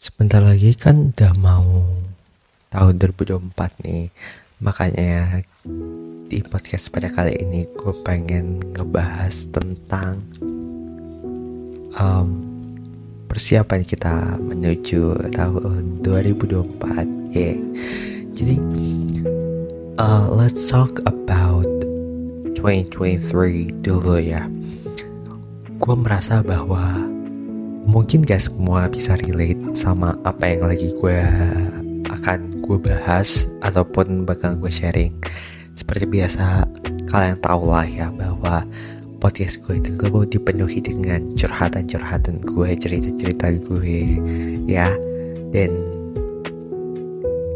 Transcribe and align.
Sebentar 0.00 0.40
lagi 0.40 0.72
kan 0.72 1.12
udah 1.12 1.36
mau 1.36 1.84
tahun 2.72 2.96
2024 3.20 3.84
nih. 3.84 4.08
Makanya 4.64 5.44
di 6.24 6.40
podcast 6.40 6.88
pada 6.88 7.12
kali 7.12 7.36
ini 7.36 7.68
gue 7.68 7.92
pengen 8.00 8.64
ngebahas 8.72 9.44
tentang 9.52 10.16
um, 12.00 12.40
persiapan 13.28 13.84
kita 13.84 14.40
menuju 14.40 15.36
tahun 15.36 16.00
2024. 16.00 17.36
Yeah. 17.36 17.60
Jadi 18.32 18.56
uh, 20.00 20.32
let's 20.32 20.64
talk 20.72 21.04
about 21.04 21.68
2023 22.56 23.84
dulu 23.84 24.16
ya. 24.16 24.48
Gue 25.76 25.92
merasa 26.00 26.40
bahwa 26.40 27.10
mungkin 27.84 28.24
gak 28.24 28.48
semua 28.48 28.88
bisa 28.88 29.16
relate 29.16 29.59
sama 29.72 30.18
apa 30.26 30.50
yang 30.50 30.66
lagi 30.66 30.90
gue 30.94 31.18
akan 32.10 32.62
gue 32.62 32.78
bahas 32.82 33.46
ataupun 33.62 34.26
bakal 34.26 34.58
gue 34.58 34.70
sharing. 34.70 35.14
Seperti 35.78 36.04
biasa, 36.10 36.66
kalian 37.08 37.38
tahu 37.40 37.70
lah 37.70 37.86
ya 37.86 38.10
bahwa 38.12 38.66
podcast 39.22 39.62
gue 39.64 39.78
itu 39.78 39.94
gue 39.96 40.24
dipenuhi 40.26 40.82
dengan 40.82 41.36
curhatan-curhatan 41.36 42.42
gue, 42.44 42.68
cerita-cerita 42.76 43.52
gue, 43.62 44.18
ya. 44.66 44.90
Dan 45.50 45.90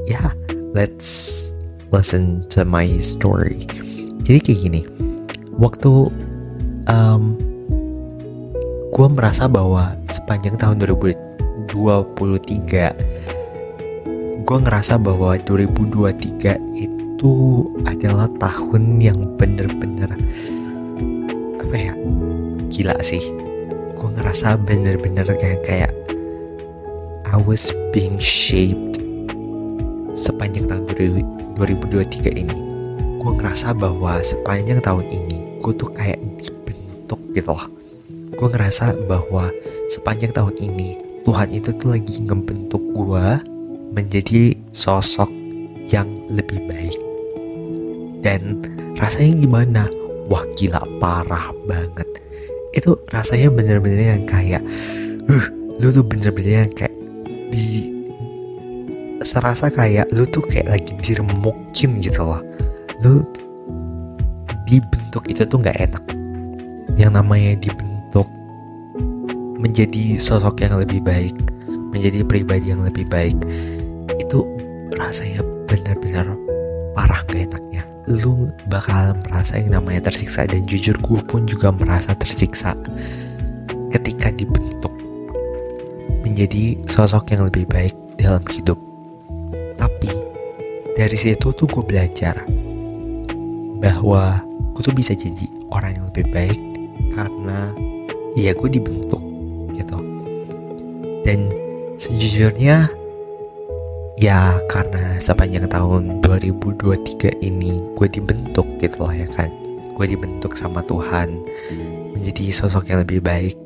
ya, 0.09 0.23
let's 0.73 1.51
listen 1.91 2.47
to 2.51 2.63
my 2.65 2.87
story. 3.01 3.67
Jadi 4.25 4.39
kayak 4.41 4.61
gini, 4.61 4.81
waktu 5.57 6.09
um, 6.89 7.37
gue 8.95 9.07
merasa 9.11 9.51
bahwa 9.51 9.99
sepanjang 10.07 10.57
tahun 10.57 10.81
2023 11.71 14.45
gue 14.45 14.59
ngerasa 14.61 15.01
bahwa 15.01 15.41
2023 15.41 16.77
itu 16.77 17.65
adalah 17.89 18.29
tahun 18.37 19.01
yang 19.01 19.17
bener-bener 19.41 20.13
apa 21.65 21.75
ya 21.75 21.97
gila 22.69 23.01
sih. 23.01 23.25
Gue 23.97 24.09
ngerasa 24.13 24.61
bener-bener 24.61 25.25
kayak 25.25 25.65
kayak 25.65 25.93
I 27.25 27.41
was 27.41 27.73
being 27.89 28.21
shaped 28.21 29.01
sepanjang 30.13 30.69
tahun 30.69 30.93
2023 31.57 32.45
ini. 32.45 32.57
Gue 33.17 33.33
ngerasa 33.41 33.73
bahwa 33.73 34.21
sepanjang 34.21 34.85
tahun 34.85 35.09
ini 35.09 35.57
gue 35.65 35.73
tuh 35.73 35.89
kayak 35.97 36.21
dibentuk 36.37 37.17
gitu 37.33 37.49
loh 37.49 37.65
gue 38.35 38.49
ngerasa 38.51 39.07
bahwa 39.07 39.55
sepanjang 39.87 40.35
tahun 40.35 40.59
ini 40.59 40.99
Tuhan 41.25 41.49
itu 41.57 41.73
tuh 41.81 41.97
lagi 41.97 42.21
ngebentuk 42.21 42.85
gue 42.93 43.27
menjadi 43.97 44.53
sosok 44.77 45.33
yang 45.89 46.05
lebih 46.29 46.61
baik. 46.69 47.01
Dan 48.21 48.61
rasanya 49.01 49.33
gimana? 49.41 49.83
Wah 50.29 50.45
gila 50.57 50.85
parah 51.01 51.49
banget. 51.65 52.09
Itu 52.77 53.01
rasanya 53.09 53.49
bener-bener 53.49 54.21
yang 54.21 54.25
kayak 54.29 54.61
uh 55.29 55.47
lu 55.81 55.89
tuh 55.91 56.05
bener-bener 56.05 56.69
yang 56.69 56.73
kayak 56.77 56.95
di 57.49 57.89
serasa 59.25 59.73
kayak 59.73 60.13
lu 60.13 60.29
tuh 60.29 60.45
kayak 60.45 60.77
lagi 60.77 60.93
diremukin 61.01 62.05
gitu 62.05 62.21
loh. 62.21 62.45
Lu 63.01 63.25
dibentuk 64.69 65.25
itu 65.25 65.45
tuh 65.49 65.61
nggak 65.61 65.79
enak. 65.89 66.05
Yang 67.01 67.13
namanya 67.17 67.53
dibentuk 67.61 67.94
menjadi 69.65 70.21
sosok 70.21 70.61
yang 70.61 70.77
lebih 70.77 71.01
baik, 71.01 71.33
menjadi 71.89 72.21
pribadi 72.21 72.77
yang 72.77 72.85
lebih 72.85 73.09
baik, 73.09 73.41
itu 74.21 74.45
rasanya 75.01 75.41
benar-benar 75.65 76.37
parah 76.93 77.25
gak 77.33 77.49
enaknya. 77.49 77.83
Lu 78.05 78.53
bakal 78.69 79.17
merasa 79.25 79.57
yang 79.57 79.81
namanya 79.81 80.13
tersiksa 80.13 80.45
dan 80.45 80.69
jujur 80.69 80.93
gue 81.01 81.21
pun 81.25 81.49
juga 81.49 81.73
merasa 81.73 82.13
tersiksa 82.13 82.77
ketika 83.89 84.29
dibentuk 84.37 84.93
menjadi 86.21 86.77
sosok 86.85 87.33
yang 87.33 87.49
lebih 87.49 87.65
baik 87.65 87.97
dalam 88.21 88.45
hidup. 88.53 88.77
Tapi 89.81 90.13
dari 90.93 91.17
situ 91.17 91.57
tuh 91.57 91.65
gue 91.65 91.81
belajar 91.81 92.45
bahwa 93.81 94.45
gue 94.77 94.83
tuh 94.85 94.93
bisa 94.93 95.17
jadi 95.17 95.49
orang 95.73 95.97
yang 95.97 96.05
lebih 96.13 96.29
baik 96.29 96.61
karena 97.17 97.73
ya 98.37 98.53
gue 98.53 98.69
dibentuk 98.69 99.34
dan 101.25 101.49
sejujurnya 101.97 102.93
ya 104.21 104.61
karena 104.69 105.17
sepanjang 105.17 105.67
tahun 105.73 106.21
2023 106.21 107.41
ini 107.41 107.81
gue 107.97 108.09
dibentuk 108.13 108.69
gitu 108.79 108.97
loh 109.03 109.11
ya 109.11 109.27
kan. 109.33 109.49
Gue 109.97 110.07
dibentuk 110.11 110.53
sama 110.59 110.85
Tuhan 110.85 111.41
menjadi 112.13 112.53
sosok 112.53 112.93
yang 112.93 113.03
lebih 113.03 113.25
baik. 113.25 113.57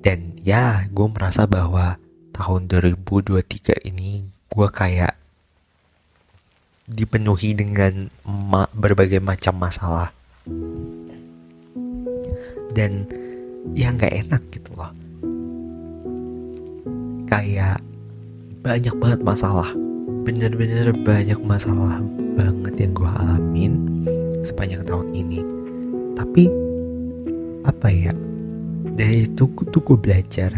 Dan 0.00 0.40
ya 0.40 0.88
gue 0.88 1.06
merasa 1.12 1.44
bahwa 1.44 2.00
tahun 2.32 2.70
2023 2.70 3.84
ini 3.84 4.24
gue 4.48 4.68
kayak 4.72 5.14
dipenuhi 6.88 7.52
dengan 7.52 8.08
berbagai 8.72 9.20
macam 9.20 9.60
masalah. 9.60 10.16
Dan 12.72 13.04
yang 13.76 14.00
nggak 14.00 14.16
enak 14.24 14.42
gitu 14.54 14.72
loh 14.78 15.07
kayak 17.28 17.78
banyak 18.64 18.94
banget 18.96 19.20
masalah. 19.22 19.70
Bener-bener 20.24 20.92
banyak 21.04 21.38
masalah 21.44 22.00
banget 22.34 22.74
yang 22.80 22.92
gue 22.96 23.08
alamin 23.08 23.72
sepanjang 24.40 24.82
tahun 24.88 25.08
ini. 25.12 25.40
Tapi 26.16 26.48
apa 27.68 27.88
ya 27.92 28.12
dari 28.96 29.28
itu 29.28 29.44
tuh 29.46 29.82
gue 29.84 29.98
belajar. 30.00 30.50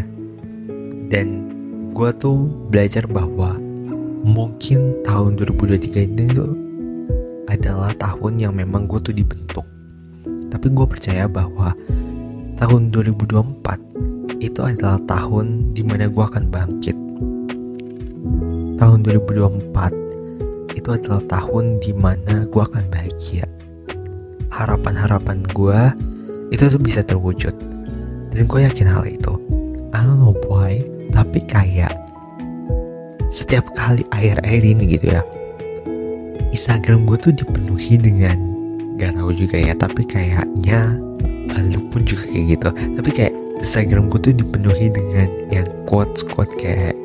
Dan 1.11 1.27
gue 1.91 2.09
tuh 2.23 2.47
belajar 2.71 3.03
bahwa 3.03 3.59
mungkin 4.23 4.95
tahun 5.03 5.35
2023 5.43 6.07
ini 6.07 6.27
adalah 7.51 7.91
tahun 7.99 8.39
yang 8.39 8.55
memang 8.55 8.87
gue 8.87 8.99
tuh 9.03 9.11
dibentuk. 9.11 9.67
Tapi 10.47 10.67
gue 10.71 10.87
percaya 10.87 11.27
bahwa 11.27 11.75
tahun 12.55 12.95
2024 12.95 13.90
itu 14.41 14.65
adalah 14.65 14.97
tahun 15.05 15.69
di 15.77 15.85
mana 15.85 16.09
gue 16.09 16.23
akan 16.25 16.49
bangkit. 16.49 16.97
Tahun 18.81 18.99
2024 19.05 20.73
itu 20.73 20.89
adalah 20.89 21.21
tahun 21.29 21.77
di 21.77 21.93
mana 21.93 22.49
gue 22.49 22.61
akan 22.65 22.89
bahagia. 22.89 23.45
Harapan-harapan 24.49 25.45
gue 25.53 25.79
itu 26.49 26.63
tuh 26.65 26.81
bisa 26.81 27.05
terwujud. 27.05 27.53
Dan 28.33 28.49
gue 28.49 28.59
yakin 28.65 28.89
hal 28.89 29.05
itu. 29.05 29.37
I 29.93 30.01
don't 30.01 30.17
know 30.17 30.33
why, 30.49 30.81
tapi 31.13 31.45
kayak 31.45 31.93
setiap 33.29 33.69
kali 33.77 34.01
akhir-akhir 34.09 34.63
ini 34.65 34.83
gitu 34.97 35.13
ya, 35.13 35.21
Instagram 36.49 37.05
gue 37.05 37.17
tuh 37.21 37.33
dipenuhi 37.37 38.01
dengan 38.01 38.35
gak 38.97 39.15
tahu 39.21 39.31
juga 39.37 39.61
ya, 39.61 39.77
tapi 39.77 40.01
kayaknya 40.07 40.97
lu 41.59 41.83
pun 41.91 42.07
juga 42.07 42.23
kayak 42.31 42.45
gitu 42.55 42.69
tapi 42.95 43.09
kayak 43.11 43.33
Instagram 43.61 44.09
gue 44.09 44.17
tuh 44.17 44.33
dipenuhi 44.33 44.89
dengan 44.89 45.29
yang 45.53 45.69
quotes 45.85 46.25
quote 46.25 46.49
kayak 46.57 46.97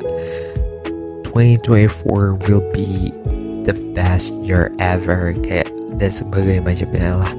2024 1.29 2.49
will 2.49 2.65
be 2.73 3.13
the 3.61 3.77
best 3.93 4.33
year 4.41 4.73
ever 4.81 5.37
kayak 5.45 5.69
dan 6.01 6.09
sebagainya 6.09 6.65
macamnya 6.65 7.13
lah. 7.13 7.33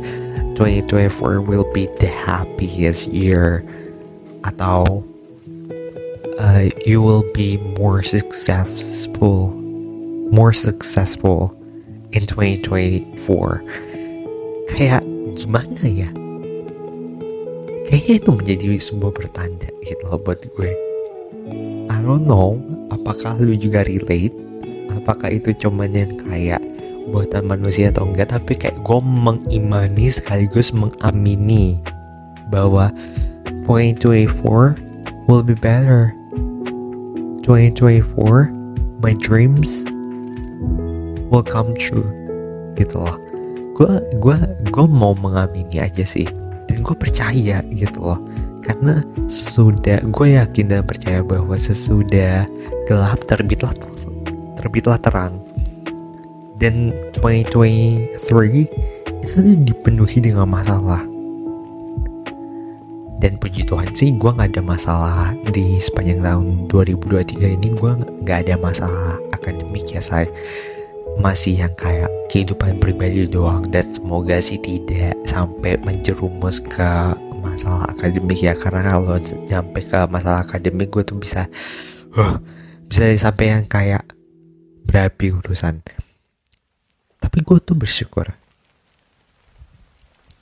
2024 0.54 1.42
will 1.42 1.66
be 1.74 1.90
the 1.98 2.06
happiest 2.06 3.10
year 3.10 3.66
atau 4.46 5.02
uh, 6.38 6.70
you 6.86 7.02
will 7.02 7.26
be 7.34 7.58
more 7.78 8.02
successful 8.02 9.50
more 10.30 10.52
successful 10.52 11.54
in 12.14 12.22
2024 12.26 13.62
kayak 14.70 15.02
gimana 15.34 15.86
ya 15.86 16.10
kayaknya 17.88 18.14
itu 18.20 18.30
menjadi 18.36 18.66
sebuah 18.76 19.12
pertanda 19.16 19.72
gitu 19.80 20.04
loh 20.12 20.20
buat 20.20 20.44
gue. 20.44 20.70
I 21.88 21.96
don't 22.04 22.28
know 22.28 22.60
apakah 22.92 23.40
lu 23.40 23.56
juga 23.56 23.88
relate? 23.88 24.36
Apakah 24.92 25.32
itu 25.32 25.56
cuman 25.56 25.96
yang 25.96 26.12
kayak 26.20 26.60
buatan 27.08 27.48
manusia 27.48 27.88
atau 27.88 28.04
enggak? 28.04 28.28
Tapi 28.36 28.60
kayak 28.60 28.84
gue 28.84 29.00
mengimani 29.00 30.12
sekaligus 30.12 30.68
mengamini 30.76 31.80
bahwa 32.52 32.92
2024 33.64 34.36
will 35.24 35.40
be 35.40 35.56
better. 35.56 36.12
2024 37.40 38.52
my 39.00 39.16
dreams 39.16 39.88
will 41.32 41.40
come 41.40 41.72
true 41.72 42.04
gitu 42.76 43.00
loh. 43.00 43.16
Gue 43.72 44.04
gue 44.20 44.36
gue 44.68 44.86
mau 44.92 45.16
mengamini 45.16 45.80
aja 45.80 46.04
sih 46.04 46.28
dan 46.68 46.84
gue 46.84 46.94
percaya 46.94 47.64
gitu 47.72 47.98
loh. 47.98 48.20
Karena 48.60 49.00
sesudah 49.26 50.04
gue 50.04 50.26
yakin 50.36 50.66
dan 50.68 50.84
percaya 50.84 51.24
bahwa 51.24 51.56
sesudah 51.56 52.44
gelap 52.84 53.24
terbitlah 53.24 53.72
terbitlah 54.60 55.00
terang. 55.00 55.40
Dan 56.58 56.92
2023 57.16 58.18
itu 59.24 59.38
dipenuhi 59.64 60.18
dengan 60.20 60.46
masalah. 60.46 61.00
Dan 63.18 63.34
puji 63.34 63.66
Tuhan 63.66 63.90
sih 63.98 64.14
gue 64.14 64.30
gak 64.30 64.54
ada 64.54 64.62
masalah 64.62 65.34
di 65.50 65.82
sepanjang 65.82 66.22
tahun 66.22 66.46
2023 66.70 67.56
ini. 67.58 67.68
Gue 67.74 67.98
gak 68.22 68.46
ada 68.46 68.54
masalah 68.60 69.18
akademik 69.34 69.90
ya 69.90 69.98
saya 69.98 70.28
masih 71.18 71.66
yang 71.66 71.74
kayak 71.74 72.08
kehidupan 72.30 72.78
pribadi 72.78 73.26
doang. 73.26 73.66
Dan 73.66 73.84
semoga 73.90 74.38
sih 74.38 74.58
tidak 74.62 75.18
sampai 75.26 75.76
menjerumus 75.82 76.62
ke 76.62 76.90
masalah 77.42 77.90
akademik 77.90 78.38
ya. 78.38 78.54
Karena 78.54 78.96
kalau 78.96 79.18
nyampe 79.20 79.80
ke 79.82 80.00
masalah 80.08 80.46
akademik 80.46 80.94
gue 80.94 81.02
tuh 81.02 81.18
bisa 81.18 81.50
uh, 82.14 82.38
bisa 82.86 83.10
sampai 83.18 83.46
yang 83.52 83.66
kayak 83.66 84.06
berapi 84.86 85.34
urusan. 85.34 85.82
Tapi 87.18 87.38
gue 87.42 87.58
tuh 87.60 87.76
bersyukur. 87.76 88.32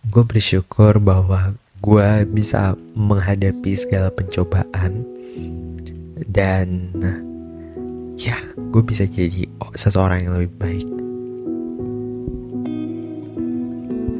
Gue 0.06 0.22
bersyukur 0.22 1.02
bahwa 1.02 1.58
gue 1.82 2.10
bisa 2.30 2.78
menghadapi 2.94 3.74
segala 3.74 4.12
pencobaan. 4.14 5.02
Dan 6.16 6.94
ya 8.16 8.36
gue 8.56 8.82
bisa 8.82 9.04
jadi 9.04 9.44
seseorang 9.76 10.24
yang 10.24 10.34
lebih 10.40 10.52
baik. 10.56 10.88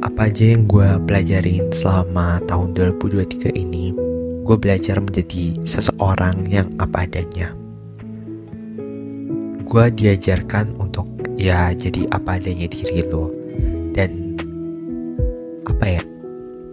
Apa 0.05 0.29
aja 0.29 0.53
yang 0.53 0.69
gue 0.69 0.87
pelajarin 1.09 1.73
selama 1.73 2.37
tahun 2.45 2.77
2023 2.77 3.57
ini 3.57 3.93
gue 4.45 4.57
belajar 4.57 5.01
menjadi 5.01 5.57
seseorang 5.65 6.45
yang 6.45 6.69
apa 6.77 7.09
adanya. 7.09 7.57
Gue 9.67 9.91
diajarkan 9.91 10.77
untuk 10.77 11.09
ya 11.35 11.73
jadi 11.73 12.05
apa 12.13 12.37
adanya 12.37 12.69
diri 12.69 13.01
lo 13.09 13.33
dan 13.97 14.37
apa 15.65 15.85
ya 15.99 16.03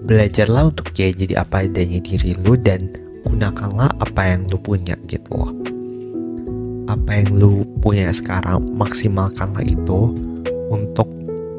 belajarlah 0.04 0.70
untuk 0.70 0.92
ya 0.92 1.08
jadi 1.08 1.40
apa 1.40 1.64
adanya 1.64 2.00
diri 2.04 2.36
lu 2.44 2.54
dan 2.60 2.92
gunakanlah 3.24 3.88
apa 3.98 4.22
yang 4.36 4.44
lu 4.52 4.60
punya 4.60 4.94
gitu 5.08 5.32
loh 5.32 5.63
apa 6.94 7.10
yang 7.18 7.34
lu 7.34 7.66
punya 7.82 8.14
sekarang 8.14 8.62
maksimalkanlah 8.78 9.66
itu 9.66 10.14
untuk 10.70 11.10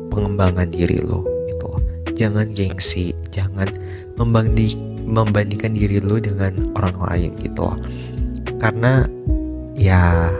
pengembangan 0.07 0.71
diri 0.71 1.03
lu 1.03 1.21
gitu 1.51 1.65
loh. 1.67 1.81
Jangan 2.15 2.47
gengsi 2.55 3.11
jangan 3.35 3.67
membanding 4.15 4.79
membandingkan 5.05 5.75
diri 5.75 5.99
lu 5.99 6.23
dengan 6.23 6.71
orang 6.79 6.95
lain 7.03 7.31
gitu 7.43 7.67
loh. 7.67 7.77
Karena 8.63 9.03
ya 9.75 10.31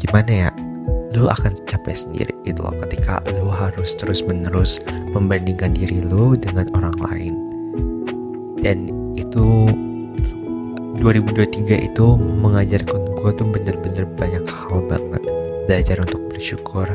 gimana 0.00 0.48
ya 0.48 0.50
lu 1.12 1.28
akan 1.28 1.52
capek 1.68 1.96
sendiri 1.96 2.32
gitu 2.48 2.64
loh 2.64 2.72
ketika 2.88 3.20
lu 3.28 3.52
harus 3.52 3.92
terus 3.96 4.24
menerus 4.24 4.80
membandingkan 5.12 5.76
diri 5.76 6.00
lu 6.00 6.32
dengan 6.32 6.64
orang 6.72 6.96
lain. 7.12 7.34
Dan 8.64 8.88
itu 9.20 9.68
2023 11.00 11.92
itu 11.92 12.06
mengajarkan 12.16 13.00
gue 13.16 13.30
tuh 13.36 13.46
bener-bener 13.48 14.04
banyak 14.16 14.44
hal 14.48 14.80
banget. 14.88 15.22
Belajar 15.66 15.96
untuk 16.02 16.20
bersyukur 16.30 16.86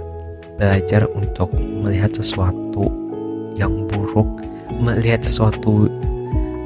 belajar 0.61 1.09
untuk 1.17 1.49
melihat 1.57 2.13
sesuatu 2.13 2.93
yang 3.57 3.89
buruk 3.89 4.29
melihat 4.77 5.25
sesuatu 5.25 5.89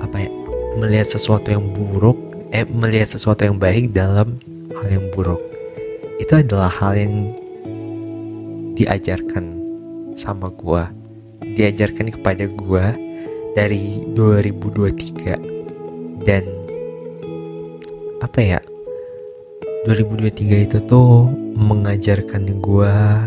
apa 0.03 0.27
ya 0.27 0.29
melihat 0.75 1.15
sesuatu 1.15 1.47
yang 1.47 1.63
buruk 1.71 2.19
eh 2.51 2.67
melihat 2.67 3.15
sesuatu 3.15 3.47
yang 3.47 3.55
baik 3.55 3.95
dalam 3.95 4.35
hal 4.75 4.87
yang 4.91 5.07
buruk. 5.15 5.39
Itu 6.19 6.43
adalah 6.43 6.67
hal 6.67 6.99
yang 6.99 7.31
diajarkan 8.75 9.63
sama 10.19 10.51
gua. 10.51 10.91
Diajarkan 11.39 12.11
kepada 12.11 12.51
gua 12.51 12.91
dari 13.55 14.03
2023 14.11 16.27
dan 16.27 16.43
apa 18.35 18.59
ya? 18.59 18.61
2023 19.87 20.67
itu 20.67 20.83
tuh 20.91 21.31
mengajarkan 21.55 22.59
gua 22.59 23.23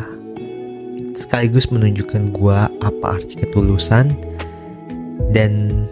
sekaligus 1.17 1.73
menunjukkan 1.73 2.29
gua 2.37 2.69
apa 2.85 3.17
arti 3.17 3.41
ketulusan. 3.41 4.13
Dan 5.33 5.89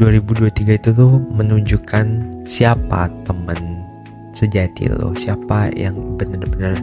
2023 0.00 0.80
itu 0.80 0.90
tuh 0.96 1.20
menunjukkan 1.28 2.32
siapa 2.48 3.12
teman 3.28 3.84
sejati 4.32 4.88
lo 4.88 5.12
siapa 5.12 5.68
yang 5.76 6.16
benar-benar 6.16 6.80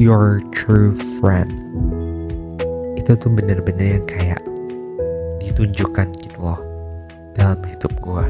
your 0.00 0.40
true 0.56 0.96
friend. 1.20 1.52
Itu 2.96 3.20
tuh 3.20 3.36
benar-benar 3.36 4.00
yang 4.00 4.06
kayak 4.08 4.40
ditunjukkan 5.44 6.08
gitu 6.24 6.40
loh 6.40 6.56
dalam 7.36 7.60
hidup 7.68 7.92
gue 8.00 8.24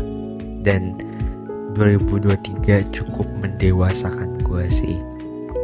dan 0.66 0.98
2023 1.78 2.90
cukup 2.90 3.30
mendewasakan 3.38 4.42
gue 4.42 4.66
sih. 4.66 4.98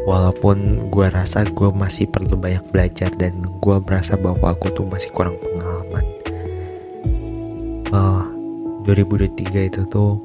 Walaupun 0.06 0.87
gue 0.94 1.06
rasa 1.11 1.43
gue 1.43 1.70
masih 1.75 2.06
perlu 2.06 2.38
banyak 2.38 2.62
belajar 2.70 3.11
dan 3.19 3.43
gue 3.43 3.76
merasa 3.82 4.14
bahwa 4.14 4.55
aku 4.55 4.70
tuh 4.70 4.87
masih 4.87 5.11
kurang 5.11 5.34
pengalaman. 5.43 6.06
Well 7.90 8.31
2023 8.87 9.75
itu 9.75 9.82
tuh 9.90 10.22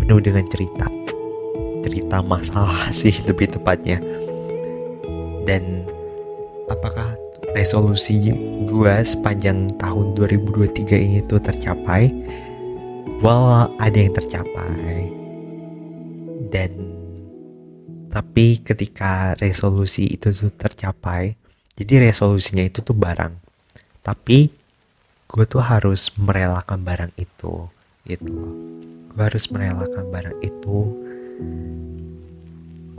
penuh 0.00 0.20
dengan 0.24 0.48
cerita. 0.48 0.88
Cerita 1.84 2.24
masalah 2.24 2.88
sih 3.04 3.12
lebih 3.28 3.52
tepatnya. 3.52 4.00
Dan 5.44 5.84
apakah 6.72 7.12
resolusi 7.52 8.32
gue 8.64 8.94
sepanjang 9.04 9.76
tahun 9.76 10.16
2023 10.16 10.96
ini 10.96 11.18
tuh 11.28 11.44
tercapai 11.44 12.10
well 13.20 13.70
ada 13.80 13.98
yang 13.98 14.14
tercapai. 14.14 15.12
Dan 16.52 16.72
tapi 18.12 18.62
ketika 18.64 19.36
resolusi 19.36 20.08
itu 20.08 20.32
tuh 20.32 20.48
tercapai 20.48 21.36
jadi 21.76 22.08
resolusinya 22.08 22.64
itu 22.64 22.80
tuh 22.80 22.96
barang. 22.96 23.36
Tapi 24.00 24.48
gue 25.26 25.44
tuh 25.44 25.60
harus 25.60 26.08
merelakan 26.16 26.80
barang 26.86 27.12
itu 27.18 27.68
gitu 28.06 28.32
gue 29.16 29.24
harus 29.24 29.48
merelakan 29.48 30.06
barang 30.12 30.36
itu 30.44 30.78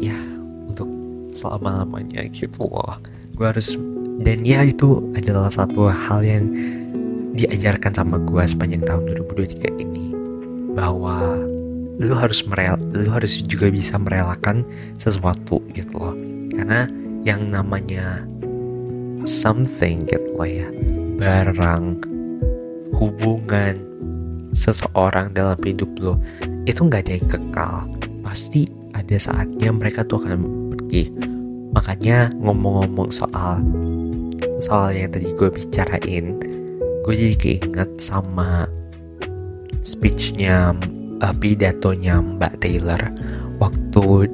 ya 0.01 0.18
untuk 0.65 0.89
selama 1.38 1.86
lamanya 1.86 2.25
gitu 2.34 2.65
loh. 2.65 2.98
Gue 3.38 3.46
harus 3.46 3.77
dan 4.25 4.41
ya 4.41 4.65
itu 4.65 5.13
adalah 5.13 5.53
satu 5.53 5.94
hal 5.94 6.25
yang 6.25 6.50
diajarkan 7.38 7.94
sama 7.94 8.18
gue 8.18 8.44
sepanjang 8.50 8.82
tahun 8.82 9.13
2023 9.30 9.77
ini 9.77 10.16
bahwa 10.77 11.41
lu 11.98 12.13
harus 12.13 12.46
merel 12.46 12.77
lu 12.93 13.10
harus 13.10 13.41
juga 13.41 13.74
bisa 13.74 13.98
merelakan 13.98 14.62
sesuatu 15.01 15.57
gitu 15.74 15.98
loh. 15.98 16.13
Karena 16.53 16.86
yang 17.25 17.50
namanya 17.50 18.22
something 19.25 20.05
gitu 20.05 20.29
loh 20.38 20.46
ya 20.46 20.69
barang 21.17 22.05
hubungan 22.93 23.81
seseorang 24.53 25.34
dalam 25.34 25.57
hidup 25.65 25.89
lo 25.98 26.22
itu 26.69 26.86
nggak 26.86 27.10
ada 27.10 27.13
yang 27.17 27.27
kekal. 27.27 27.75
Pasti 28.22 28.69
ada 28.93 29.17
saatnya 29.17 29.74
mereka 29.74 30.05
tuh 30.05 30.22
akan 30.22 30.69
pergi. 30.77 31.10
Makanya 31.74 32.29
ngomong-ngomong 32.38 33.10
soal 33.10 33.65
soal 34.62 34.93
yang 34.93 35.10
tadi 35.10 35.34
gue 35.34 35.50
bicarain 35.50 36.38
gue 37.05 37.13
jadi 37.15 37.36
keinget 37.39 37.89
sama 38.01 38.67
speechnya 39.83 40.75
uh, 41.24 41.36
pidatonya 41.38 42.21
Mbak 42.21 42.63
Taylor 42.63 43.01
waktu 43.57 44.29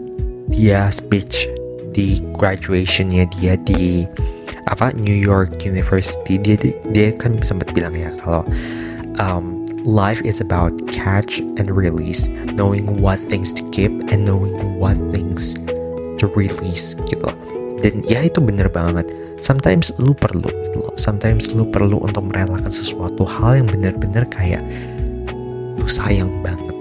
dia 0.51 0.91
speech 0.91 1.47
di 1.93 2.19
graduationnya 2.35 3.29
dia 3.39 3.55
di 3.63 4.03
apa 4.67 4.95
New 4.95 5.15
York 5.15 5.61
University 5.63 6.39
dia 6.39 6.57
dia 6.91 7.13
kan 7.15 7.39
sempat 7.45 7.71
bilang 7.75 7.93
ya 7.93 8.09
kalau 8.23 8.43
um, 9.21 9.63
Life 9.83 10.23
is 10.23 10.39
about 10.39 10.71
catch 10.95 11.43
and 11.59 11.67
release, 11.67 12.31
knowing 12.55 13.03
what 13.03 13.19
things 13.19 13.51
to 13.51 13.67
keep 13.75 13.91
and 14.07 14.23
knowing 14.23 14.55
what 14.79 14.95
things 15.11 15.59
to 16.23 16.31
release 16.39 16.95
gitu. 17.03 17.27
Dan 17.83 17.99
ya 18.07 18.31
itu 18.31 18.39
bener 18.39 18.71
banget. 18.71 19.11
Sometimes 19.43 19.91
lu 19.99 20.15
perlu 20.15 20.47
gitu 20.47 20.87
loh. 20.87 20.95
Sometimes 20.95 21.51
lu 21.51 21.67
perlu 21.67 21.99
untuk 21.99 22.31
merelakan 22.31 22.71
sesuatu 22.71 23.27
hal 23.27 23.59
yang 23.59 23.67
bener-bener 23.67 24.23
kayak 24.31 24.63
lu 25.83 25.91
sayang 25.91 26.31
banget. 26.39 26.71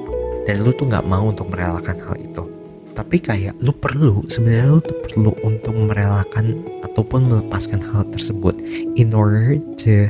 Dan 0.46 0.62
lu 0.62 0.70
tuh 0.78 0.86
nggak 0.86 1.02
mau 1.10 1.26
untuk 1.26 1.50
merelakan 1.50 1.98
hal 2.06 2.14
itu. 2.22 2.46
Tapi 2.94 3.18
kayak 3.18 3.58
lu 3.58 3.74
perlu, 3.74 4.22
sebenarnya 4.30 4.78
lu 4.78 4.82
tuh 4.84 4.98
perlu 5.02 5.32
untuk 5.42 5.74
merelakan 5.74 6.62
ataupun 6.86 7.26
melepaskan 7.26 7.82
hal 7.82 8.06
tersebut 8.14 8.54
in 8.94 9.10
order 9.10 9.58
to 9.74 10.06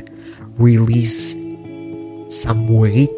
release 0.61 1.33
some 2.29 2.69
weight 2.69 3.13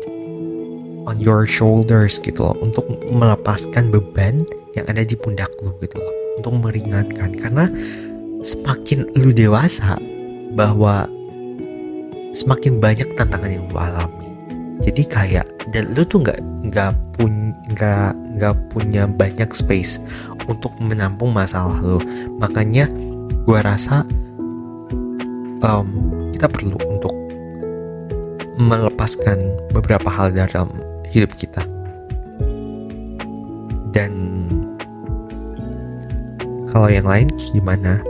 on 1.11 1.19
your 1.19 1.43
shoulders 1.43 2.23
gitu 2.23 2.39
loh 2.39 2.55
untuk 2.63 2.87
melepaskan 3.11 3.91
beban 3.91 4.39
yang 4.79 4.85
ada 4.87 5.03
di 5.03 5.17
pundak 5.17 5.51
lu 5.59 5.75
gitu 5.81 5.97
loh 5.97 6.13
untuk 6.39 6.53
meringankan 6.61 7.33
karena 7.33 7.65
semakin 8.45 9.09
lu 9.17 9.33
dewasa 9.33 9.97
bahwa 10.53 11.09
semakin 12.37 12.77
banyak 12.77 13.07
tantangan 13.17 13.49
yang 13.49 13.65
lu 13.69 13.77
alami 13.77 14.29
jadi 14.83 15.03
kayak 15.07 15.54
dan 15.73 15.89
lu 15.97 16.05
tuh 16.05 16.21
nggak 16.21 16.39
nggak 16.69 16.91
pun 17.17 17.55
nggak 17.73 18.13
nggak 18.37 18.55
punya 18.69 19.09
banyak 19.09 19.49
space 19.55 19.97
untuk 20.45 20.73
menampung 20.77 21.33
masalah 21.33 21.77
lu. 21.81 21.97
Makanya 22.37 22.85
gua 23.49 23.65
rasa 23.65 24.05
um, 25.65 25.87
kita 26.35 26.45
perlu 26.49 26.77
untuk 26.85 27.13
melepaskan 28.55 29.41
beberapa 29.73 30.07
hal 30.07 30.31
dalam 30.31 30.69
hidup 31.09 31.33
kita. 31.35 31.65
Dan 33.95 34.11
kalau 36.69 36.91
yang 36.91 37.07
lain 37.07 37.31
gimana? 37.55 38.03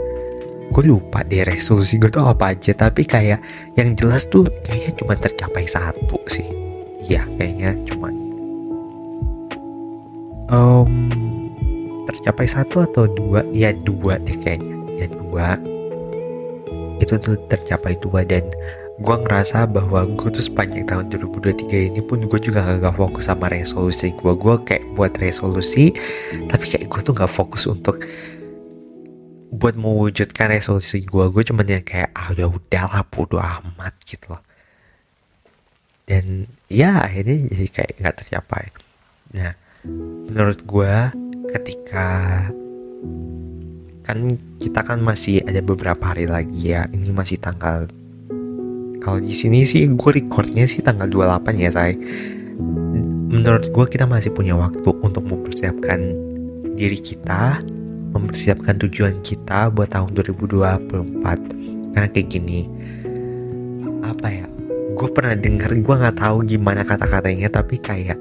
Gue 0.74 0.82
lupa 0.82 1.22
deh 1.22 1.46
resolusi 1.46 1.96
gue 1.96 2.10
tuh 2.10 2.26
apa 2.26 2.52
aja 2.52 2.74
tapi 2.74 3.06
kayak 3.06 3.38
yang 3.78 3.94
jelas 3.94 4.26
tuh 4.26 4.44
kayaknya 4.66 4.98
cuma 4.98 5.14
tercapai 5.14 5.64
satu 5.64 6.18
sih 6.26 6.55
iya 7.06 7.22
kayaknya 7.38 7.78
cuma 7.86 8.10
um, 10.50 10.90
tercapai 12.06 12.46
satu 12.46 12.86
atau 12.86 13.04
dua? 13.10 13.42
Ya 13.50 13.74
dua 13.74 14.18
deh 14.22 14.34
kayaknya. 14.34 14.76
Ya 14.96 15.06
dua. 15.10 15.58
Itu 17.02 17.20
tuh 17.20 17.36
tercapai 17.50 17.98
dua 18.00 18.24
dan 18.24 18.46
gue 18.96 19.16
ngerasa 19.28 19.68
bahwa 19.68 20.08
gue 20.08 20.32
tuh 20.32 20.40
sepanjang 20.40 20.88
tahun 20.88 21.12
2023 21.12 21.92
ini 21.92 22.00
pun 22.00 22.16
gue 22.24 22.40
juga 22.40 22.64
gak 22.80 22.96
fokus 22.96 23.28
sama 23.28 23.52
resolusi 23.52 24.16
gue 24.16 24.32
gue 24.32 24.54
kayak 24.64 24.96
buat 24.96 25.12
resolusi 25.20 25.92
tapi 26.48 26.64
kayak 26.64 26.88
gue 26.88 27.00
tuh 27.04 27.12
gak 27.12 27.28
fokus 27.28 27.68
untuk 27.68 28.00
buat 29.52 29.76
mewujudkan 29.76 30.48
resolusi 30.48 31.04
gue 31.04 31.24
gue 31.28 31.42
cuman 31.44 31.76
yang 31.76 31.84
kayak 31.84 32.08
ah 32.16 32.32
udah 32.32 32.48
udahlah 32.48 33.04
bodo 33.04 33.36
amat 33.36 33.92
gitu 34.08 34.32
loh 34.32 34.40
dan 36.06 36.46
ya 36.70 37.02
akhirnya 37.02 37.50
jadi 37.50 37.66
kayak 37.68 37.92
nggak 37.98 38.16
tercapai. 38.22 38.64
Nah 39.34 39.52
menurut 40.30 40.62
gue 40.62 40.94
ketika 41.50 42.08
kan 44.06 44.18
kita 44.62 44.80
kan 44.86 45.02
masih 45.02 45.42
ada 45.42 45.58
beberapa 45.62 46.14
hari 46.14 46.30
lagi 46.30 46.74
ya 46.74 46.86
ini 46.94 47.10
masih 47.10 47.42
tanggal 47.42 47.90
kalau 49.02 49.18
di 49.18 49.34
sini 49.34 49.66
sih 49.66 49.86
gue 49.86 50.10
recordnya 50.14 50.66
sih 50.66 50.82
tanggal 50.82 51.10
28 51.10 51.62
ya 51.62 51.70
say. 51.74 51.98
Menurut 53.26 53.68
gue 53.68 53.84
kita 53.90 54.06
masih 54.06 54.30
punya 54.30 54.54
waktu 54.54 54.86
untuk 55.02 55.26
mempersiapkan 55.26 55.98
diri 56.78 57.00
kita 57.02 57.58
mempersiapkan 58.16 58.80
tujuan 58.86 59.20
kita 59.20 59.68
buat 59.72 59.92
tahun 59.92 60.16
2024 60.16 61.92
karena 61.92 62.08
kayak 62.12 62.28
gini 62.28 62.64
apa 64.04 64.28
ya 64.28 64.46
gue 64.96 65.08
pernah 65.12 65.36
dengar 65.36 65.76
gue 65.76 65.94
nggak 66.00 66.16
tahu 66.16 66.48
gimana 66.48 66.80
kata-katanya 66.80 67.52
tapi 67.52 67.76
kayak 67.76 68.16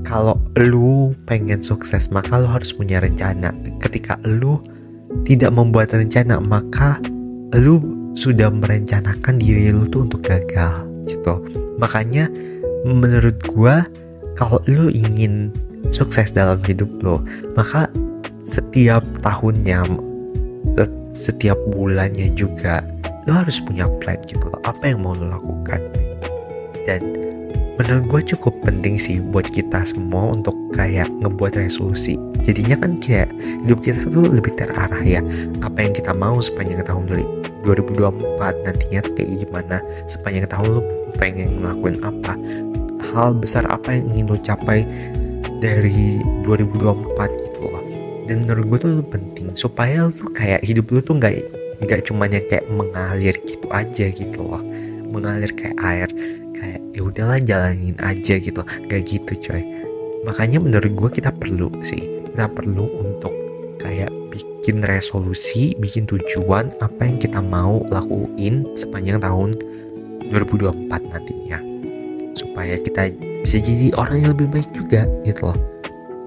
kalau 0.00 0.40
lu 0.56 1.12
pengen 1.28 1.60
sukses 1.60 2.08
maka 2.08 2.40
lu 2.40 2.48
harus 2.48 2.72
punya 2.72 3.04
rencana. 3.04 3.52
Ketika 3.84 4.16
lu 4.24 4.58
tidak 5.28 5.52
membuat 5.52 5.92
rencana 5.92 6.40
maka 6.40 6.96
lu 7.52 7.84
sudah 8.16 8.48
merencanakan 8.48 9.36
diri 9.36 9.68
lu 9.74 9.84
tuh 9.92 10.08
untuk 10.08 10.24
gagal 10.24 10.88
gitu. 11.04 11.44
Makanya 11.76 12.32
menurut 12.88 13.36
gua 13.52 13.84
kalau 14.40 14.62
lu 14.64 14.88
ingin 14.88 15.52
sukses 15.92 16.32
dalam 16.32 16.58
hidup 16.64 16.88
lo 17.04 17.20
maka 17.54 17.92
setiap 18.48 19.04
tahunnya 19.20 19.84
setiap 21.12 21.56
bulannya 21.72 22.32
juga 22.32 22.80
lo 23.28 23.44
harus 23.44 23.60
punya 23.60 23.84
plan 24.00 24.16
gitu 24.24 24.48
loh. 24.48 24.60
Apa 24.64 24.94
yang 24.94 25.04
mau 25.04 25.12
lo 25.12 25.28
lakukan 25.28 26.05
dan 26.86 27.02
menurut 27.76 28.04
gue 28.08 28.20
cukup 28.32 28.56
penting 28.64 28.96
sih 28.96 29.20
buat 29.20 29.44
kita 29.52 29.84
semua 29.84 30.32
untuk 30.32 30.56
kayak 30.72 31.12
ngebuat 31.20 31.60
resolusi. 31.60 32.16
Jadinya 32.40 32.76
kan 32.80 32.96
kayak 32.96 33.28
hidup 33.66 33.84
kita 33.84 34.00
tuh 34.08 34.24
lebih 34.32 34.56
terarah 34.56 35.04
ya. 35.04 35.20
Apa 35.60 35.84
yang 35.84 35.92
kita 35.92 36.16
mau 36.16 36.40
sepanjang 36.40 36.86
tahun 36.88 37.26
2024 37.66 38.64
nantinya 38.64 39.00
kayak 39.12 39.30
gimana? 39.44 39.76
Sepanjang 40.08 40.48
tahun 40.48 40.80
lu 40.80 40.82
pengen 41.20 41.60
ngelakuin 41.60 42.00
apa? 42.00 42.32
Hal 43.12 43.36
besar 43.36 43.68
apa 43.68 43.92
yang 43.92 44.08
ingin 44.16 44.26
lo 44.32 44.38
capai 44.40 44.88
dari 45.60 46.20
2024 46.48 47.44
gitu 47.44 47.60
loh. 47.60 47.84
Dan 48.26 48.48
menurut 48.48 48.64
gue 48.72 48.78
tuh 48.82 48.92
penting 49.12 49.52
supaya 49.52 50.08
lu 50.08 50.12
tuh 50.16 50.32
kayak 50.32 50.64
hidup 50.64 50.88
lu 50.88 51.04
tuh 51.04 51.20
nggak 51.20 51.44
nggak 51.84 52.08
cuma 52.08 52.24
kayak 52.24 52.64
mengalir 52.72 53.36
gitu 53.44 53.68
aja 53.68 54.06
gitu 54.08 54.40
loh. 54.40 54.64
Mengalir 55.06 55.52
kayak 55.54 55.76
air 55.80 56.08
kayak 56.76 56.82
ya 56.92 57.02
udahlah 57.08 57.40
jalanin 57.40 57.96
aja 58.04 58.36
gitu. 58.36 58.60
Gak 58.60 59.00
gitu 59.08 59.32
coy. 59.40 59.64
Makanya 60.28 60.60
menurut 60.60 60.92
gue 60.92 61.10
kita 61.22 61.32
perlu 61.32 61.72
sih 61.80 62.04
kita 62.36 62.52
perlu 62.52 62.84
untuk 63.00 63.32
kayak 63.80 64.12
bikin 64.28 64.84
resolusi 64.84 65.72
bikin 65.80 66.04
tujuan 66.04 66.68
apa 66.84 67.00
yang 67.08 67.16
kita 67.16 67.40
mau 67.40 67.80
lakuin 67.88 68.60
sepanjang 68.76 69.24
tahun 69.24 69.56
2024 70.28 70.92
nantinya. 70.92 71.58
Supaya 72.36 72.76
kita 72.76 73.08
bisa 73.40 73.56
jadi 73.56 73.96
orang 73.96 74.16
yang 74.20 74.30
lebih 74.36 74.52
baik 74.52 74.68
juga 74.76 75.08
gitu 75.24 75.48
loh. 75.48 75.58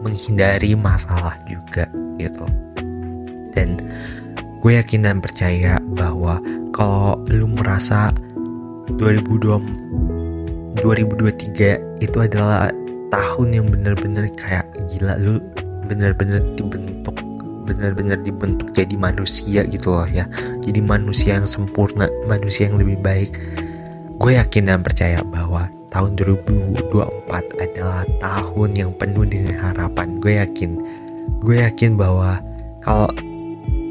Menghindari 0.02 0.74
masalah 0.74 1.38
juga 1.46 1.86
gitu 2.18 2.48
dan 3.60 3.80
gue 4.64 4.72
yakin 4.76 5.04
dan 5.04 5.18
percaya 5.20 5.80
bahwa 5.96 6.40
kalau 6.72 7.20
lu 7.28 7.48
merasa 7.52 8.16
2020 8.96 9.79
2023 10.78 12.06
itu 12.06 12.18
adalah 12.22 12.70
tahun 13.10 13.48
yang 13.50 13.66
benar-benar 13.74 14.30
kayak 14.38 14.70
gila 14.94 15.18
lu 15.18 15.42
benar-benar 15.90 16.46
dibentuk 16.54 17.18
benar-benar 17.66 18.18
dibentuk 18.22 18.74
jadi 18.74 18.98
manusia 18.98 19.66
gitu 19.66 19.94
loh 19.94 20.10
ya. 20.10 20.26
Jadi 20.66 20.82
manusia 20.82 21.38
yang 21.38 21.50
sempurna 21.50 22.10
manusia 22.26 22.70
yang 22.70 22.82
lebih 22.82 22.98
baik. 23.02 23.34
Gue 24.18 24.38
yakin 24.38 24.70
dan 24.70 24.82
percaya 24.82 25.22
bahwa 25.26 25.70
tahun 25.94 26.18
2024 26.18 26.90
adalah 27.62 28.04
tahun 28.22 28.70
yang 28.78 28.92
penuh 28.98 29.26
dengan 29.26 29.58
harapan. 29.58 30.18
Gue 30.18 30.42
yakin 30.42 30.82
gue 31.46 31.56
yakin 31.62 31.98
bahwa 31.98 32.42
kalau 32.82 33.10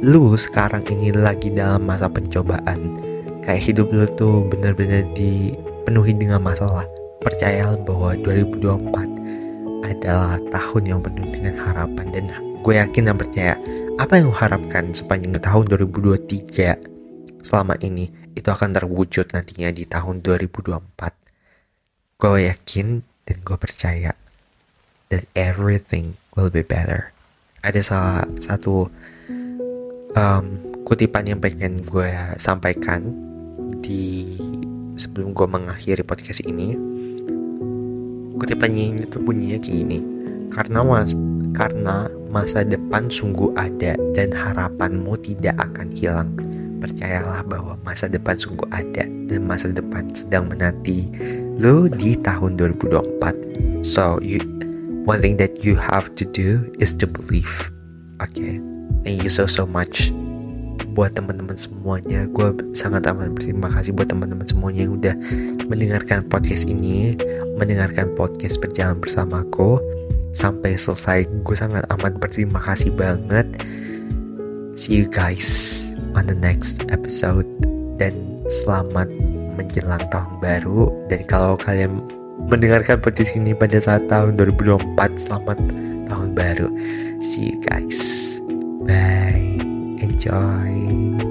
lu 0.03 0.35
sekarang 0.39 0.87
ini 0.91 1.11
lagi 1.11 1.51
dalam 1.51 1.83
masa 1.83 2.07
pencobaan 2.07 2.95
kayak 3.43 3.63
hidup 3.67 3.89
lu 3.91 4.07
tuh 4.15 4.47
benar-benar 4.47 5.07
di 5.17 5.57
dipenuhi 5.89 6.13
dengan 6.13 6.45
masalah, 6.45 6.85
percayalah 7.25 7.81
bahwa 7.81 8.13
2024 8.21 9.89
adalah 9.89 10.37
tahun 10.53 10.83
yang 10.85 11.01
penuh 11.01 11.33
dengan 11.33 11.57
harapan 11.65 12.13
dan 12.13 12.29
gue 12.61 12.75
yakin 12.77 13.09
dan 13.09 13.17
percaya 13.17 13.57
apa 13.97 14.21
yang 14.21 14.29
harapkan 14.29 14.93
sepanjang 14.93 15.41
tahun 15.41 15.65
2023 15.65 17.41
selama 17.41 17.81
ini 17.81 18.13
itu 18.37 18.53
akan 18.53 18.77
terwujud 18.77 19.33
nantinya 19.33 19.73
di 19.73 19.89
tahun 19.89 20.21
2024. 20.21 20.77
Gue 22.21 22.53
yakin 22.53 23.01
dan 23.25 23.37
gue 23.41 23.57
percaya 23.57 24.13
that 25.09 25.25
everything 25.33 26.21
will 26.37 26.53
be 26.53 26.61
better. 26.61 27.17
Ada 27.65 27.81
salah 27.81 28.29
satu 28.45 28.93
um, 30.13 30.45
kutipan 30.85 31.33
yang 31.33 31.41
pengen 31.41 31.81
gue 31.81 32.13
sampaikan 32.37 33.09
di 33.81 34.37
sebelum 34.99 35.31
gue 35.33 35.47
mengakhiri 35.47 36.03
podcast 36.03 36.43
ini 36.43 36.75
kutipannya 38.39 38.85
ini 38.95 39.03
tuh 39.11 39.21
bunyinya 39.21 39.59
kayak 39.59 39.77
gini. 39.83 39.99
Karena 40.49 40.81
mas 40.87 41.13
karena 41.53 42.09
masa 42.31 42.63
depan 42.63 43.11
sungguh 43.11 43.51
ada 43.59 43.99
dan 44.15 44.31
harapanmu 44.31 45.19
tidak 45.21 45.59
akan 45.59 45.91
hilang. 45.93 46.31
Percayalah 46.79 47.43
bahwa 47.43 47.75
masa 47.83 48.07
depan 48.07 48.39
sungguh 48.39 48.67
ada 48.71 49.03
dan 49.05 49.41
masa 49.43 49.75
depan 49.75 50.07
sedang 50.15 50.47
menanti. 50.47 51.11
Lo 51.59 51.91
di 51.91 52.15
tahun 52.15 52.55
2024 52.55 53.83
so 53.83 54.23
you 54.23 54.39
one 55.03 55.19
thing 55.19 55.35
that 55.35 55.67
you 55.67 55.75
have 55.75 56.15
to 56.15 56.23
do 56.31 56.63
is 56.79 56.95
to 56.95 57.07
believe. 57.11 57.51
Okay? 58.23 58.63
Thank 59.03 59.27
you 59.27 59.31
so 59.31 59.51
so 59.51 59.67
much 59.67 60.15
buat 60.99 61.15
teman-teman 61.15 61.55
semuanya. 61.55 62.27
Gue 62.35 62.51
sangat 62.75 63.07
amat 63.07 63.31
berterima 63.31 63.71
kasih 63.71 63.95
buat 63.95 64.11
teman-teman 64.11 64.43
semuanya 64.51 64.91
yang 64.91 64.99
udah 64.99 65.15
mendengarkan 65.71 66.27
podcast 66.27 66.67
ini 66.67 67.15
mendengarkan 67.55 68.19
podcast 68.19 68.59
berjalan 68.59 68.99
bersamaku 68.99 69.79
sampai 70.35 70.75
selesai 70.75 71.31
gue 71.47 71.55
sangat 71.55 71.87
amat 71.95 72.19
berterima 72.19 72.59
kasih 72.59 72.91
banget. 72.91 73.47
See 74.75 74.99
you 74.99 75.07
guys 75.07 75.79
on 76.19 76.27
the 76.27 76.35
next 76.35 76.83
episode 76.91 77.47
dan 78.03 78.43
selamat 78.51 79.07
menjelang 79.55 80.03
tahun 80.11 80.35
baru. 80.43 80.91
Dan 81.07 81.23
kalau 81.31 81.55
kalian 81.55 82.03
mendengarkan 82.51 82.99
podcast 82.99 83.39
ini 83.39 83.55
pada 83.55 83.79
saat 83.79 84.03
tahun 84.11 84.35
2024 84.35 84.99
selamat 85.15 85.63
tahun 86.11 86.35
baru. 86.35 86.67
See 87.23 87.55
you 87.55 87.63
guys. 87.63 88.43
Bye 88.83 89.48
enjoy 90.19 91.28